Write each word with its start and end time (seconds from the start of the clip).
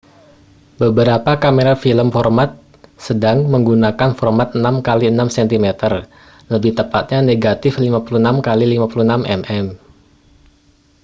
beberapa 0.81 1.31
kamera 1.43 1.73
film 1.83 2.07
format 2.15 2.51
sedang 3.07 3.37
menggunakan 3.53 4.11
format 4.19 4.49
6 4.57 4.81
kali 4.87 5.05
6 5.13 5.29
cm 5.35 5.65
lebih 6.53 6.71
tepatnya 6.79 7.19
negatif 7.29 7.71
56 7.77 8.01
kali 8.47 8.63
56 8.81 9.29
mm 9.29 9.77